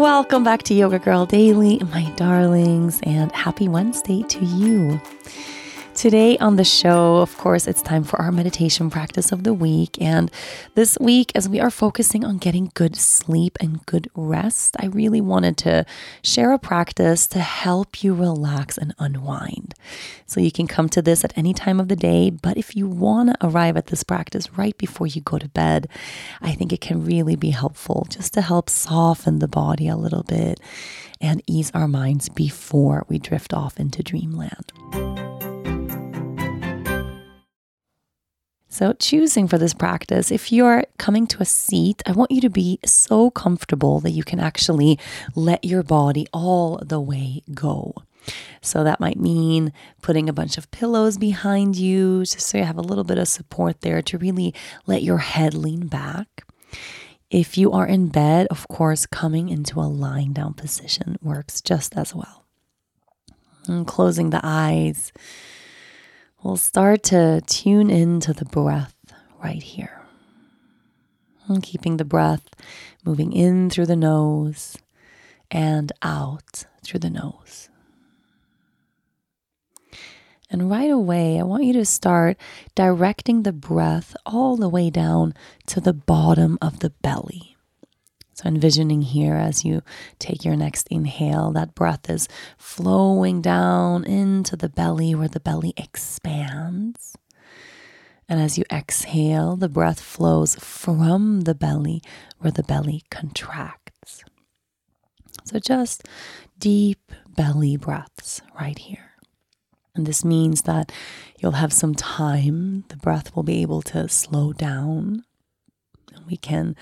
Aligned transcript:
Welcome 0.00 0.44
back 0.44 0.62
to 0.62 0.72
Yoga 0.72 0.98
Girl 0.98 1.26
Daily, 1.26 1.78
my 1.92 2.10
darlings, 2.16 3.00
and 3.02 3.30
happy 3.32 3.68
Wednesday 3.68 4.22
to 4.22 4.44
you. 4.46 4.98
Today 6.00 6.38
on 6.38 6.56
the 6.56 6.64
show, 6.64 7.18
of 7.18 7.36
course, 7.36 7.66
it's 7.66 7.82
time 7.82 8.04
for 8.04 8.18
our 8.22 8.32
meditation 8.32 8.88
practice 8.88 9.32
of 9.32 9.44
the 9.44 9.52
week. 9.52 10.00
And 10.00 10.30
this 10.74 10.96
week, 10.98 11.30
as 11.34 11.46
we 11.46 11.60
are 11.60 11.70
focusing 11.70 12.24
on 12.24 12.38
getting 12.38 12.70
good 12.72 12.96
sleep 12.96 13.58
and 13.60 13.84
good 13.84 14.08
rest, 14.14 14.76
I 14.80 14.86
really 14.86 15.20
wanted 15.20 15.58
to 15.58 15.84
share 16.22 16.52
a 16.52 16.58
practice 16.58 17.26
to 17.26 17.40
help 17.40 18.02
you 18.02 18.14
relax 18.14 18.78
and 18.78 18.94
unwind. 18.98 19.74
So 20.24 20.40
you 20.40 20.50
can 20.50 20.66
come 20.66 20.88
to 20.88 21.02
this 21.02 21.22
at 21.22 21.36
any 21.36 21.52
time 21.52 21.78
of 21.78 21.88
the 21.88 21.96
day, 21.96 22.30
but 22.30 22.56
if 22.56 22.74
you 22.74 22.88
want 22.88 23.28
to 23.28 23.46
arrive 23.46 23.76
at 23.76 23.88
this 23.88 24.02
practice 24.02 24.50
right 24.56 24.78
before 24.78 25.06
you 25.06 25.20
go 25.20 25.36
to 25.36 25.50
bed, 25.50 25.86
I 26.40 26.52
think 26.52 26.72
it 26.72 26.80
can 26.80 27.04
really 27.04 27.36
be 27.36 27.50
helpful 27.50 28.06
just 28.08 28.32
to 28.32 28.40
help 28.40 28.70
soften 28.70 29.38
the 29.38 29.48
body 29.48 29.86
a 29.86 29.96
little 29.96 30.22
bit 30.22 30.60
and 31.20 31.42
ease 31.46 31.70
our 31.74 31.86
minds 31.86 32.30
before 32.30 33.04
we 33.10 33.18
drift 33.18 33.52
off 33.52 33.78
into 33.78 34.02
dreamland. 34.02 34.72
So, 38.80 38.94
choosing 38.94 39.46
for 39.46 39.58
this 39.58 39.74
practice, 39.74 40.30
if 40.30 40.50
you're 40.50 40.84
coming 40.96 41.26
to 41.26 41.42
a 41.42 41.44
seat, 41.44 42.02
I 42.06 42.12
want 42.12 42.30
you 42.30 42.40
to 42.40 42.48
be 42.48 42.78
so 42.82 43.30
comfortable 43.30 44.00
that 44.00 44.12
you 44.12 44.24
can 44.24 44.40
actually 44.40 44.98
let 45.34 45.66
your 45.66 45.82
body 45.82 46.26
all 46.32 46.78
the 46.82 46.98
way 46.98 47.42
go. 47.52 47.94
So, 48.62 48.82
that 48.82 48.98
might 48.98 49.20
mean 49.20 49.74
putting 50.00 50.30
a 50.30 50.32
bunch 50.32 50.56
of 50.56 50.70
pillows 50.70 51.18
behind 51.18 51.76
you, 51.76 52.20
just 52.20 52.40
so 52.40 52.56
you 52.56 52.64
have 52.64 52.78
a 52.78 52.80
little 52.80 53.04
bit 53.04 53.18
of 53.18 53.28
support 53.28 53.82
there 53.82 54.00
to 54.00 54.16
really 54.16 54.54
let 54.86 55.02
your 55.02 55.18
head 55.18 55.52
lean 55.52 55.86
back. 55.86 56.46
If 57.28 57.58
you 57.58 57.72
are 57.72 57.86
in 57.86 58.08
bed, 58.08 58.46
of 58.46 58.66
course, 58.68 59.04
coming 59.04 59.50
into 59.50 59.78
a 59.78 59.92
lying 59.92 60.32
down 60.32 60.54
position 60.54 61.18
works 61.20 61.60
just 61.60 61.94
as 61.98 62.14
well. 62.14 62.46
And 63.66 63.86
closing 63.86 64.30
the 64.30 64.40
eyes 64.42 65.12
we'll 66.42 66.56
start 66.56 67.02
to 67.04 67.40
tune 67.46 67.90
into 67.90 68.32
the 68.32 68.44
breath 68.44 68.94
right 69.42 69.62
here. 69.62 70.00
And 71.46 71.62
keeping 71.62 71.96
the 71.96 72.04
breath 72.04 72.48
moving 73.04 73.32
in 73.32 73.70
through 73.70 73.86
the 73.86 73.96
nose 73.96 74.76
and 75.50 75.90
out 76.02 76.64
through 76.84 77.00
the 77.00 77.10
nose. 77.10 77.68
And 80.50 80.70
right 80.70 80.90
away, 80.90 81.38
I 81.38 81.44
want 81.44 81.64
you 81.64 81.72
to 81.74 81.84
start 81.84 82.36
directing 82.74 83.42
the 83.42 83.52
breath 83.52 84.16
all 84.26 84.56
the 84.56 84.68
way 84.68 84.90
down 84.90 85.34
to 85.66 85.80
the 85.80 85.92
bottom 85.92 86.58
of 86.60 86.80
the 86.80 86.90
belly. 86.90 87.49
So, 88.40 88.48
envisioning 88.48 89.02
here 89.02 89.34
as 89.34 89.66
you 89.66 89.82
take 90.18 90.46
your 90.46 90.56
next 90.56 90.88
inhale, 90.88 91.50
that 91.52 91.74
breath 91.74 92.08
is 92.08 92.26
flowing 92.56 93.42
down 93.42 94.02
into 94.04 94.56
the 94.56 94.70
belly 94.70 95.14
where 95.14 95.28
the 95.28 95.40
belly 95.40 95.74
expands. 95.76 97.18
And 98.30 98.40
as 98.40 98.56
you 98.56 98.64
exhale, 98.72 99.56
the 99.56 99.68
breath 99.68 100.00
flows 100.00 100.54
from 100.54 101.42
the 101.42 101.54
belly 101.54 102.00
where 102.38 102.50
the 102.50 102.62
belly 102.62 103.02
contracts. 103.10 104.24
So, 105.44 105.58
just 105.58 106.08
deep 106.58 107.12
belly 107.28 107.76
breaths 107.76 108.40
right 108.58 108.78
here. 108.78 109.16
And 109.94 110.06
this 110.06 110.24
means 110.24 110.62
that 110.62 110.90
you'll 111.38 111.60
have 111.60 111.74
some 111.74 111.94
time. 111.94 112.84
The 112.88 112.96
breath 112.96 113.36
will 113.36 113.42
be 113.42 113.60
able 113.60 113.82
to 113.82 114.08
slow 114.08 114.54
down. 114.54 115.24
We 116.26 116.36
can 116.36 116.76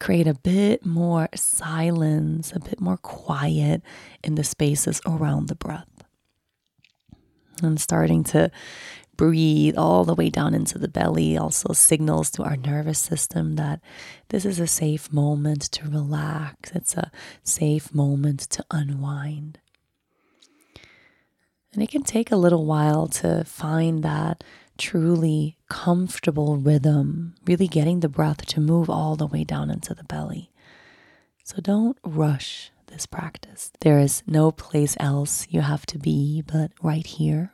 create 0.00 0.26
a 0.26 0.34
bit 0.34 0.84
more 0.84 1.28
silence, 1.34 2.52
a 2.52 2.60
bit 2.60 2.80
more 2.80 2.96
quiet 2.96 3.82
in 4.22 4.34
the 4.34 4.44
spaces 4.44 5.00
around 5.06 5.48
the 5.48 5.54
breath. 5.54 5.88
And 7.62 7.80
starting 7.80 8.24
to 8.24 8.50
breathe 9.16 9.76
all 9.76 10.04
the 10.04 10.14
way 10.14 10.30
down 10.30 10.54
into 10.54 10.78
the 10.78 10.88
belly 10.88 11.36
also 11.36 11.72
signals 11.72 12.30
to 12.30 12.44
our 12.44 12.56
nervous 12.56 13.00
system 13.00 13.56
that 13.56 13.80
this 14.28 14.44
is 14.44 14.60
a 14.60 14.66
safe 14.66 15.12
moment 15.12 15.62
to 15.72 15.88
relax, 15.88 16.70
it's 16.70 16.96
a 16.96 17.10
safe 17.42 17.92
moment 17.92 18.40
to 18.40 18.64
unwind. 18.70 19.58
And 21.72 21.82
it 21.82 21.90
can 21.90 22.02
take 22.02 22.30
a 22.30 22.36
little 22.36 22.64
while 22.64 23.08
to 23.08 23.44
find 23.44 24.02
that 24.04 24.42
truly 24.78 25.57
comfortable 25.68 26.56
rhythm, 26.56 27.34
really 27.46 27.68
getting 27.68 28.00
the 28.00 28.08
breath 28.08 28.46
to 28.46 28.60
move 28.60 28.88
all 28.88 29.16
the 29.16 29.26
way 29.26 29.44
down 29.44 29.70
into 29.70 29.94
the 29.94 30.04
belly. 30.04 30.50
So 31.44 31.60
don't 31.60 31.98
rush 32.04 32.70
this 32.88 33.06
practice. 33.06 33.70
There 33.80 33.98
is 33.98 34.22
no 34.26 34.50
place 34.50 34.96
else 35.00 35.46
you 35.50 35.60
have 35.60 35.86
to 35.86 35.98
be 35.98 36.42
but 36.46 36.72
right 36.82 37.06
here. 37.06 37.52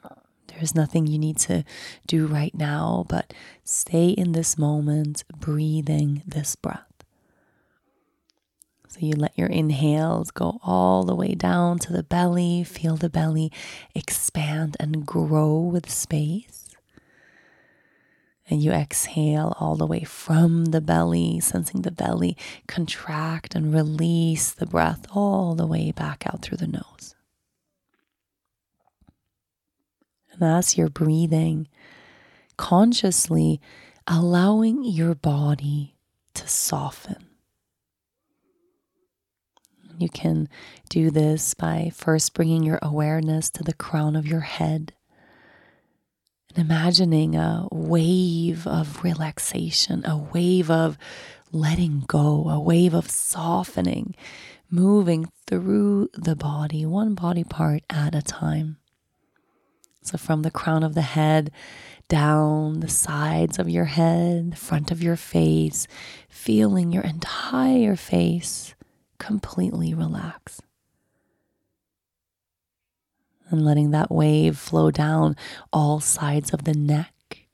There's 0.49 0.75
nothing 0.75 1.07
you 1.07 1.19
need 1.19 1.39
to 1.39 1.65
do 2.07 2.27
right 2.27 2.55
now, 2.55 3.05
but 3.09 3.35
stay 3.65 4.09
in 4.11 4.33
this 4.33 4.57
moment, 4.57 5.25
breathing 5.41 6.23
this 6.27 6.55
breath. 6.55 6.87
So 8.89 9.01
you 9.01 9.15
let 9.15 9.37
your 9.37 9.49
inhales 9.49 10.31
go 10.31 10.61
all 10.63 11.03
the 11.03 11.17
way 11.17 11.35
down 11.35 11.81
to 11.81 11.93
the 11.93 12.05
belly, 12.05 12.63
feel 12.63 12.97
the 12.97 13.11
belly 13.11 13.51
expand 13.93 14.77
and 14.79 15.05
grow 15.05 15.59
with 15.59 15.91
space. 15.91 16.74
And 18.51 18.63
you 18.63 18.73
exhale 18.73 19.57
all 19.59 19.75
the 19.75 19.87
way 19.87 20.05
from 20.05 20.67
the 20.67 20.83
belly, 20.83 21.41
sensing 21.41 21.83
the 21.83 21.91
belly 21.91 22.37
contract 22.67 23.55
and 23.55 23.73
release 23.73 24.53
the 24.53 24.67
breath 24.67 25.07
all 25.15 25.55
the 25.55 25.67
way 25.67 25.93
back 25.93 26.25
out 26.27 26.43
through 26.43 26.59
the 26.59 26.67
nose. 26.67 27.15
And 30.33 30.43
as 30.43 30.77
you're 30.77 30.91
breathing, 30.91 31.69
consciously 32.57 33.61
allowing 34.07 34.85
your 34.85 35.15
body 35.15 35.97
to 36.35 36.47
soften. 36.47 37.29
You 39.99 40.09
can 40.09 40.49
do 40.89 41.11
this 41.11 41.55
by 41.55 41.93
first 41.95 42.35
bringing 42.35 42.65
your 42.65 42.81
awareness 42.83 43.49
to 43.51 43.63
the 43.63 43.73
crown 43.73 44.17
of 44.17 44.27
your 44.27 44.41
head 44.41 44.93
and 46.55 46.65
imagining 46.65 47.37
a 47.37 47.69
wave 47.73 48.67
of 48.67 49.03
relaxation, 49.03 50.05
a 50.05 50.17
wave 50.17 50.71
of 50.71 50.99
letting 51.53 52.05
go, 52.07 52.49
a 52.49 52.61
wave 52.61 52.95
of 52.95 53.11
softening, 53.11 54.15
moving 54.71 55.31
through 55.47 56.09
the 56.15 56.37
body, 56.37 56.85
one 56.87 57.15
body 57.15 57.45
part 57.45 57.83
at 57.91 58.15
a 58.15 58.23
time. 58.23 58.79
So, 60.03 60.19
from 60.19 60.43
the 60.43 60.51
crown 60.51 60.83
of 60.83 60.95
the 60.95 61.03
head 61.03 61.51
down 62.09 62.81
the 62.81 62.89
sides 62.89 63.59
of 63.59 63.71
your 63.71 63.87
head, 63.87 64.53
the 64.53 64.57
front 64.57 64.91
of 64.91 65.03
your 65.03 65.17
face, 65.17 65.87
feeling 66.29 66.93
your 66.93 67.05
entire 67.05 67.97
face 67.97 68.75
completely 69.19 69.95
relax 69.95 70.61
and 73.55 73.65
letting 73.65 73.93
that 73.93 74.11
wave 74.11 74.59
flow 74.59 74.91
down 74.91 75.37
all 75.73 76.01
sides 76.01 76.53
of 76.53 76.65
the 76.65 76.75
neck 76.75 77.47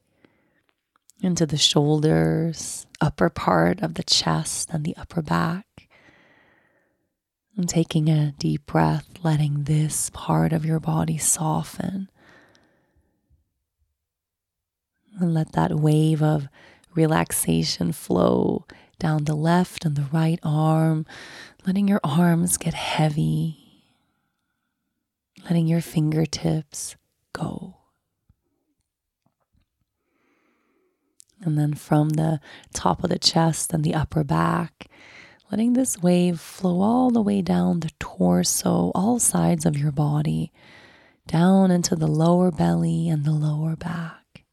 into 1.21 1.44
the 1.44 1.59
shoulders, 1.59 2.87
upper 3.03 3.28
part 3.28 3.83
of 3.83 3.94
the 3.94 4.03
chest, 4.03 4.71
and 4.72 4.83
the 4.83 4.97
upper 4.97 5.21
back. 5.21 5.66
And 7.55 7.69
taking 7.69 8.09
a 8.09 8.33
deep 8.38 8.65
breath, 8.65 9.06
letting 9.22 9.65
this 9.65 10.11
part 10.15 10.55
of 10.55 10.65
your 10.65 10.81
body 10.81 11.19
soften. 11.19 12.09
And 15.21 15.34
let 15.34 15.53
that 15.53 15.75
wave 15.75 16.22
of 16.22 16.49
relaxation 16.94 17.93
flow 17.93 18.65
down 18.99 19.25
the 19.25 19.35
left 19.35 19.85
and 19.85 19.97
the 19.97 20.08
right 20.11 20.41
arm, 20.43 21.05
letting 21.67 21.88
your 21.88 22.00
arms 22.02 22.56
get 22.56 22.73
heavy 22.73 23.60
letting 25.44 25.66
your 25.66 25.81
fingertips 25.81 26.96
go. 27.32 27.76
And 31.42 31.58
then 31.58 31.75
from 31.75 32.10
the 32.10 32.40
top 32.75 33.02
of 33.02 33.10
the 33.10 33.19
chest 33.19 33.72
and 33.72 33.82
the 33.82 33.94
upper 33.94 34.25
back, 34.25 34.87
letting 35.50 35.72
this 35.72 35.98
wave 36.02 36.38
flow 36.38 36.82
all 36.82 37.10
the 37.10 37.22
way 37.22 37.40
down 37.40 37.81
the 37.81 37.90
torso, 37.98 38.92
all 38.94 39.19
sides 39.19 39.64
of 39.64 39.78
your 39.78 39.92
body, 39.92 40.52
down 41.26 41.70
into 41.70 41.96
the 41.96 42.06
lower 42.06 42.50
belly 42.50 43.08
and 43.08 43.25
the 43.25 43.32
lower 43.32 43.75
back. 43.75 44.44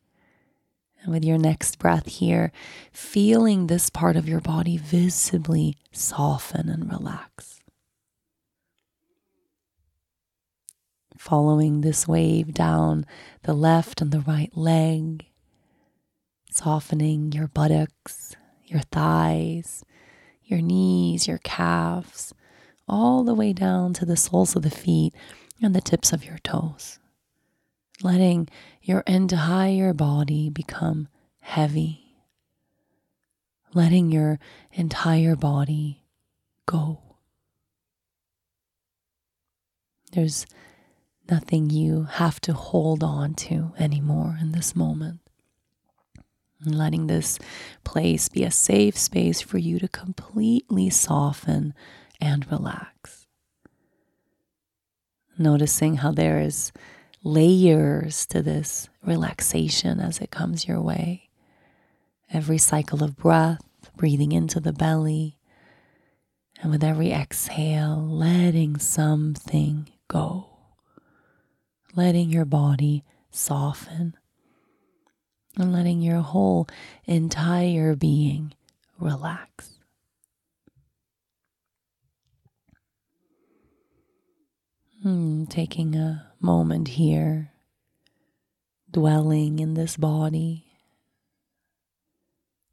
And 1.01 1.11
with 1.11 1.25
your 1.25 1.37
next 1.37 1.77
breath 1.77 2.07
here, 2.07 2.51
feeling 2.91 3.67
this 3.67 3.89
part 3.89 4.15
of 4.15 4.27
your 4.27 4.41
body 4.41 4.77
visibly 4.77 5.75
soften 5.91 6.69
and 6.69 6.89
relax. 6.91 7.56
Following 11.17 11.81
this 11.81 12.07
wave 12.07 12.53
down 12.53 13.05
the 13.43 13.53
left 13.53 14.01
and 14.01 14.11
the 14.11 14.21
right 14.21 14.55
leg, 14.55 15.25
softening 16.51 17.31
your 17.31 17.47
buttocks, 17.47 18.35
your 18.65 18.81
thighs, 18.91 19.83
your 20.43 20.61
knees, 20.61 21.27
your 21.27 21.39
calves, 21.39 22.33
all 22.87 23.23
the 23.23 23.33
way 23.33 23.53
down 23.53 23.93
to 23.93 24.05
the 24.05 24.17
soles 24.17 24.55
of 24.55 24.61
the 24.61 24.69
feet 24.69 25.13
and 25.61 25.75
the 25.75 25.81
tips 25.81 26.13
of 26.13 26.23
your 26.23 26.37
toes. 26.39 26.99
Letting 28.01 28.47
your 28.81 29.01
entire 29.01 29.93
body 29.93 30.49
become 30.49 31.07
heavy. 31.41 32.15
Letting 33.73 34.11
your 34.11 34.39
entire 34.71 35.35
body 35.35 36.03
go. 36.65 37.01
There's 40.11 40.45
nothing 41.29 41.69
you 41.69 42.03
have 42.03 42.39
to 42.41 42.53
hold 42.53 43.03
on 43.03 43.33
to 43.35 43.74
anymore 43.77 44.38
in 44.39 44.51
this 44.51 44.75
moment. 44.75 45.19
And 46.63 46.75
letting 46.75 47.07
this 47.07 47.38
place 47.83 48.29
be 48.29 48.44
a 48.44 48.51
safe 48.51 48.97
space 48.97 49.41
for 49.41 49.57
you 49.57 49.79
to 49.79 49.88
completely 49.88 50.89
soften 50.89 51.74
and 52.19 52.50
relax. 52.51 53.27
Noticing 55.38 55.97
how 55.97 56.12
there 56.12 56.39
is 56.39 56.71
layers 57.24 58.25
to 58.27 58.41
this 58.41 58.89
relaxation 59.06 60.00
as 60.00 60.19
it 60.19 60.31
comes 60.31 60.68
your 60.68 60.81
way. 60.81 61.30
Every 62.33 62.57
cycle 62.57 63.03
of 63.03 63.15
breath, 63.15 63.62
breathing 63.95 64.31
into 64.31 64.59
the 64.59 64.73
belly, 64.73 65.38
and 66.62 66.71
with 66.71 66.83
every 66.83 67.12
exhale, 67.12 67.97
letting 67.97 68.77
something 68.80 69.89
go, 70.07 70.56
letting 71.97 72.29
your 72.29 72.45
body 72.45 73.03
soften, 73.31 74.15
and 75.57 75.73
letting 75.73 75.99
your 75.99 76.21
whole 76.21 76.67
entire 77.05 77.95
being 77.95 78.53
relax. 78.99 79.79
Hmm, 85.01 85.45
taking 85.45 85.95
a 85.95 86.31
moment 86.39 86.89
here, 86.89 87.51
dwelling 88.91 89.57
in 89.57 89.73
this 89.73 89.97
body, 89.97 90.65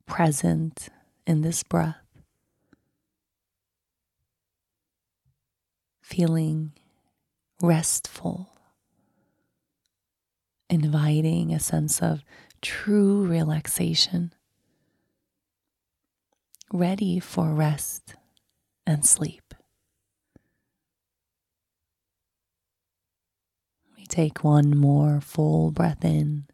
present 0.04 0.90
in 1.26 1.40
this 1.40 1.62
breath, 1.62 1.96
feeling 6.02 6.72
restful, 7.62 8.53
inviting 10.74 11.54
a 11.54 11.60
sense 11.60 12.02
of 12.02 12.24
true 12.60 13.24
relaxation, 13.24 14.34
ready 16.72 17.20
for 17.20 17.54
rest 17.54 18.16
and 18.84 19.06
sleep. 19.06 19.54
We 23.96 24.04
take 24.06 24.42
one 24.42 24.76
more 24.76 25.20
full 25.20 25.70
breath 25.70 26.04
in. 26.04 26.46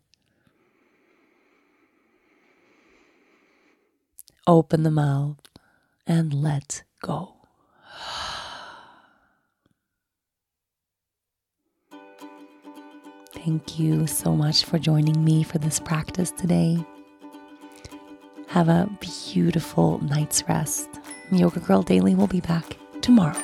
Open 4.46 4.82
the 4.82 4.90
mouth 4.90 5.40
and 6.06 6.34
let 6.34 6.82
go. 7.00 7.39
Thank 13.44 13.78
you 13.78 14.06
so 14.06 14.36
much 14.36 14.64
for 14.64 14.78
joining 14.78 15.24
me 15.24 15.42
for 15.42 15.56
this 15.56 15.80
practice 15.80 16.30
today. 16.30 16.76
Have 18.48 18.68
a 18.68 18.86
beautiful 19.00 19.98
night's 20.04 20.46
rest. 20.46 20.90
Yoga 21.32 21.60
Girl 21.60 21.82
Daily 21.82 22.14
will 22.14 22.26
be 22.26 22.40
back 22.40 22.76
tomorrow. 23.00 23.40